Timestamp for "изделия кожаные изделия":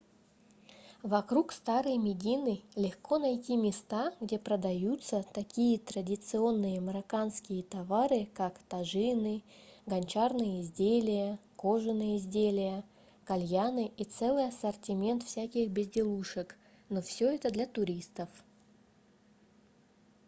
10.63-12.83